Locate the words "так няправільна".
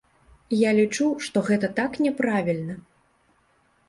1.79-2.75